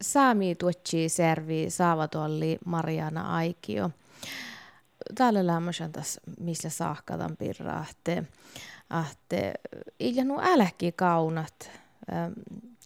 [0.00, 3.90] Saami tuotsi servi saavatolli Mariana Aikio.
[5.14, 8.12] Täällä lämmösen tässä, missä saahkatan pirraa, että,
[9.10, 9.54] että
[10.00, 11.70] iljanu äläkki kaunat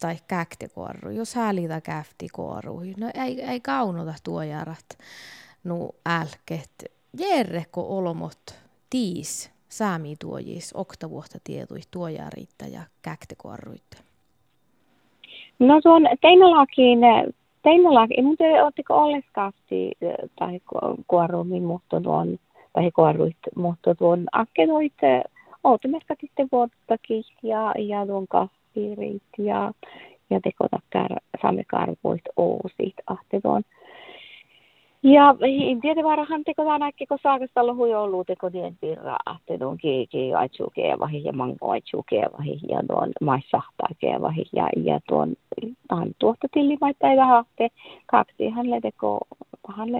[0.00, 2.80] tai käktikuorru, jos häälitä käftikuorru.
[2.96, 4.98] No ei, ei kaunota tuojarat,
[5.64, 6.84] nu älket.
[7.18, 8.54] Jerreko olomot
[8.90, 14.07] tiis saami tuojis oktavuotta tietui tuojaritta ja käktikuorruitte.
[15.58, 16.98] No tuon Teinalakin,
[17.62, 19.92] Teinalakin, en tiedä, oletteko olleskaasti
[20.38, 20.60] tai
[21.06, 22.38] kuorumi, mutta tuon,
[22.72, 24.94] tai kuoruit, mutta tuon akkenoit,
[25.64, 29.72] ootamesta sitten vuottakin ja, ja tuon kahvirit ja,
[30.30, 31.10] ja tekotakkar
[31.42, 33.62] saamme karvoit oosit, ahte tuon
[35.12, 35.34] ja
[35.80, 40.70] tiedä varahan teko tänäkin, kun saakasta lahu joulu teko tien pirraa, että tuon kiiki aitsuu
[40.74, 45.34] keevahi ja mango aitsuu keevahi ja tuon maissahtaa keevahi ja, ja tuon
[45.88, 47.68] tahan tuosta tillimaita ei vähän te
[48.06, 49.18] kaksi hän teko
[49.76, 49.92] hän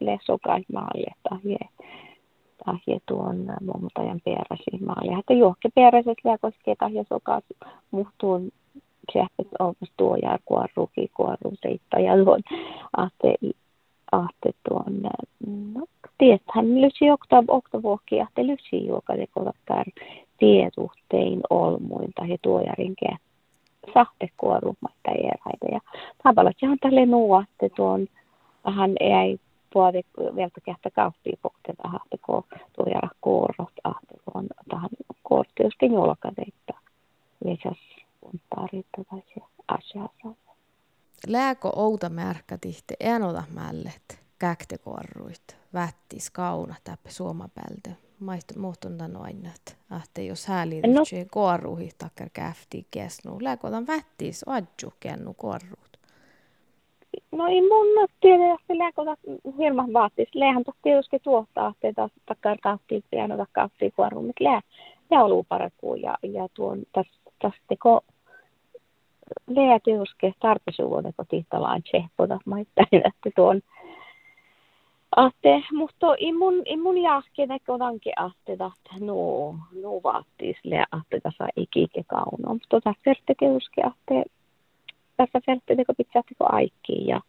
[0.00, 1.58] le sokait maalle tahje
[2.66, 5.18] tahje tuon muutajan peräsi maalle.
[5.18, 7.44] Että johke peräset lää koskee tahje sokas
[7.90, 8.50] muhtuun
[9.12, 9.26] se
[9.58, 12.40] on tuo ja kuorru seitta ja tuon
[12.96, 13.34] ahte
[14.12, 15.10] ahte tuonne,
[15.74, 15.86] no
[16.18, 19.86] tiethän lysi okta, oktavuokki ahte lysi joka tekotakkar
[20.38, 23.06] tietuhtein olmuinta ja tuojarinke
[23.94, 25.66] sahtekuorummaita eräitä.
[25.72, 25.80] Ja
[26.22, 28.06] tavallaan ihan tälle nuotte tuon
[28.64, 29.38] vähän ei
[29.72, 30.02] puoli
[30.36, 32.44] vielä kähtä kauppiin pohtia ahte ko
[32.76, 34.90] tuojara koorot ahte tuon tähän
[35.22, 36.74] koortiustin julkadeita.
[37.44, 37.78] Lisäs
[38.22, 40.45] on tarjottu tai se asiassa
[41.26, 47.90] lääkö outa märkätihte enoda mället käktekorruit, vättis kauna täppä suomapältä.
[48.20, 51.02] Maista muhtun noin, että jos häli no.
[51.30, 53.38] koruhi takkar käfti kesnu.
[53.40, 55.98] Lääkö otan vättis adju kennu korruut.
[57.32, 59.16] No ei mun tiedä, että lääkö otan
[59.58, 60.28] hirman vaattis.
[60.34, 64.60] Läähän tohti tietysti tuottaa, että takkar kahti piano kahti kuorru, mutta lää,
[65.10, 68.00] lää on ja, ja tuon tästä teko
[69.46, 73.60] lägetyske tarpeisuuden kotittalaan tsehpoda maittain, että tuon
[75.16, 82.02] Ahte, mutta immun, immun jahkene kodanke ahte, että no, no vaattis le ahte tässä ikike
[82.06, 82.52] kauno.
[82.52, 84.24] Mutta tässä ferte uske ahte,
[85.16, 87.20] tässä ferte teko pitää teko aikki ja,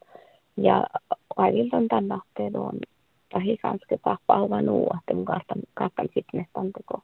[0.57, 0.83] ja
[1.35, 2.79] aivilton tänne ahte tuon
[3.29, 7.01] tahi kanske tapahva nuu, että mun kartan, kartan fitness teko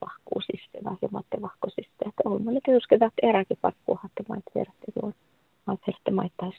[0.00, 2.04] vahkuusiste tai semmoinen vahkuusiste.
[2.06, 5.14] Että on mulle tietysti, että eräkin pakku hatte maita verti tuon.
[5.66, 6.58] Maita verti maittaisi.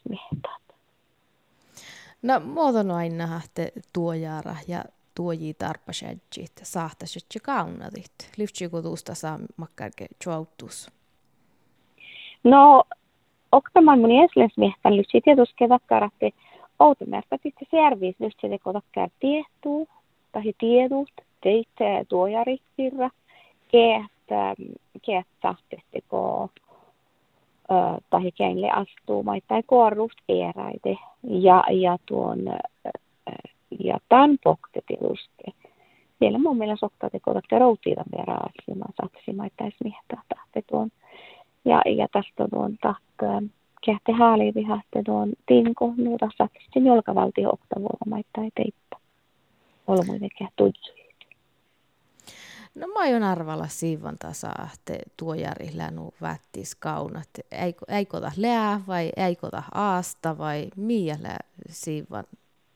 [2.22, 4.84] No, muoton aina että tuojara ja
[5.16, 8.12] tuoji tarpasjäjit, saahtaisit kaunatit.
[8.38, 10.92] Lyhtsiko tuosta saa makkarke juauttus?
[12.44, 12.84] No,
[13.52, 16.34] oktamaan mun esles miehtän lyhtsi tietysti vakkaratti
[16.80, 19.88] outomerkka sitten servis lyhtsi teko takkar tietuu,
[20.32, 21.12] tai tiedut,
[21.42, 23.10] teitte tuojarit virra
[23.74, 24.56] että
[25.02, 26.50] keettahtihtiko
[28.10, 32.40] tai kenelle astuu tai kuorruust eräite ja, ja tuon
[33.80, 35.44] ja tämän poktetiluske.
[36.20, 40.90] Siellä mun mielestä soktaa teko, että routiita vielä asiaan satsi maitais miehtä tahte tuon.
[41.66, 43.26] Ja, ja tästä tuon tahto
[43.86, 48.98] kehte haali vihahte tuon tinko, nuuta satsi sen jolkavaltio oktavuolla maittai teippa.
[49.88, 50.94] Olmuinen kehtuitsu.
[52.80, 55.34] No mä oon arvalla siivan tasa, että tuo
[55.74, 57.30] länu vättis kaunat.
[57.88, 61.38] Eikö ta lää vai eikö ta aasta vai miellä
[61.70, 62.24] siivan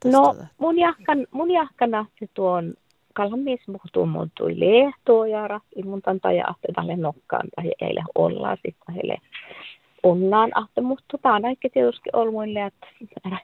[0.06, 2.74] No mun jahkan, mun jahkana se tuon
[3.14, 8.96] kalhamies muhtuu mun tuli lehtoa ja mun tantaja ahte tälle nokkaan tai eilen ollaan sitten
[8.96, 9.18] heille
[10.04, 12.88] onnaan ahte, mutta tämä on aika tietysti olmuille, että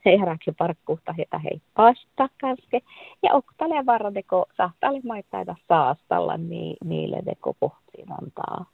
[0.06, 2.82] eräkin parkkuutta heitä hei pasta kanske.
[3.24, 8.66] Ja oktale varra deko sahtalle maittaita saastalla, niin niille deko pohtiin antaa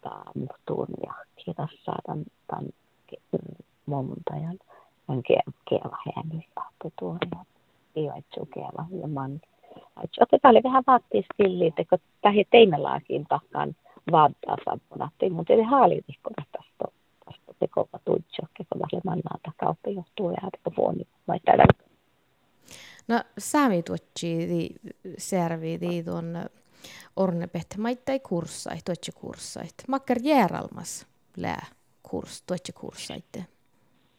[0.00, 2.68] taa muhtuun ja kiitos saatan tämän
[3.86, 4.58] montajan
[5.08, 5.22] on
[5.68, 7.44] keva hääni ahte tuon ja
[8.02, 9.40] iwaitsu keva ja man.
[10.20, 13.76] Otetaan vähän vaattis pilliin, teko tähän teinälaakin takkaan
[14.12, 15.62] vaattaa sampuna, mutta ei
[17.76, 21.54] haalitikkoa tästä tekova tuitso, keko tälle mannaa kautta johtuu ja teko vuoni maittaa
[23.08, 24.68] No sami tuotsi di
[25.18, 26.46] servi di tuon
[27.16, 29.74] ornepehte maittai kurssai, tuotsi kurssait.
[29.88, 31.66] Makkar järalmas lää
[32.02, 33.44] kurs, tuotsi kurssaitte.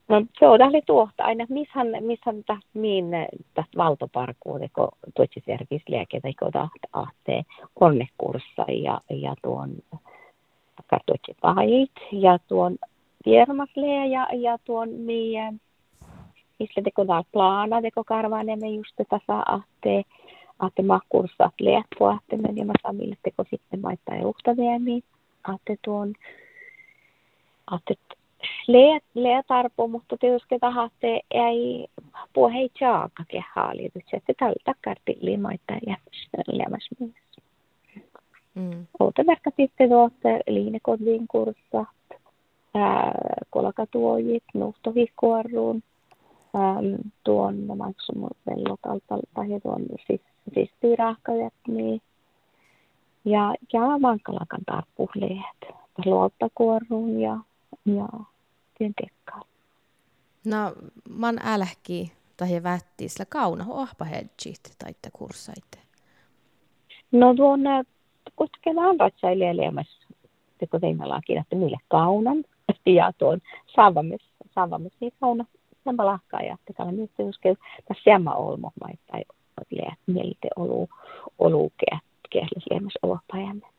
[0.09, 3.05] No se on tähli tuohta aina, mishän, mishän tästä miin
[3.53, 9.75] tästä valtoparkuun, kun tuotsi servis lääketä, kun tahte ahtee konnekurssa ja, ja tuon
[10.87, 12.77] kartoitsi pahit ja tuon
[13.23, 15.59] firmaslee ja, ja tuon meidän
[16.59, 20.03] Isle teko täällä plana teko karvaanemme just tässä ahte,
[20.59, 21.53] ahte mahkursat
[21.99, 25.03] på ahte men ja mä saan mille teko sitten maittaa ja uhtaviemi.
[25.43, 26.13] Ahte tuon,
[27.67, 27.93] ahte
[28.67, 31.87] leet, leet arpo, mutta tietysti tahte ei
[32.33, 35.77] puhu hei tjaaka kehaali, että se tällä takarti limaittaa
[36.47, 37.13] lämmäs myös.
[38.55, 38.87] Mm.
[38.99, 41.87] Outa verkka sitten tuotte liinekodliin kurssat,
[43.49, 45.83] kolakatuojit, nuhtohikuorruun,
[47.23, 50.21] tuon maksuvellotalta tai tuon siis,
[50.53, 50.69] siis
[51.67, 52.01] niin
[53.25, 55.75] ja, ja vankalakan tarppuhleet,
[56.05, 57.37] luottakuorruun ja,
[57.85, 58.07] ja
[58.77, 59.43] työntekkaan.
[60.45, 60.73] No,
[61.09, 65.77] man älkki tai vättisellä kauna ohpa hedgit tai kurssaitte?
[67.11, 67.59] No tuon
[68.35, 70.07] kutkelaan ratsaille liemässä,
[70.71, 72.43] kun teimme lakin, että mille kaunan
[72.85, 73.39] ja tuon
[73.75, 74.21] saavamis,
[74.55, 75.45] saavamis niin sauna
[75.85, 77.57] nämä lahkaa ja tekana myös joskus
[77.87, 79.23] tässä jämä olmo vai tai
[80.07, 80.89] mielite oluu
[81.39, 81.71] olu
[82.29, 83.72] kehdis lemmas olopajamme.